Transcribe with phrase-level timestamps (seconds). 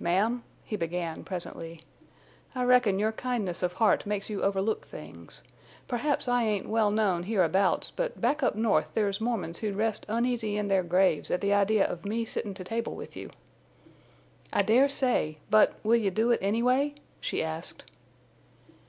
[0.00, 1.80] "Ma'am," he began, presently,
[2.56, 5.44] "I reckon your kindness of heart makes you overlook things.
[5.86, 10.56] Perhaps I ain't well known hereabouts, but back up North there's Mormons who'd rest uneasy
[10.56, 13.30] in their graves at the idea of me sittin' to table with you."
[14.52, 15.38] "I dare say.
[15.50, 17.84] But—will you do it, anyway?" she asked.